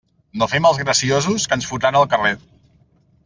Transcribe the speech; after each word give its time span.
No 0.41 0.45
fem 0.53 0.67
els 0.69 0.79
graciosos, 0.81 1.45
que 1.51 1.59
ens 1.59 1.69
fotran 1.73 1.99
al 1.99 2.09
carrer. 2.15 2.33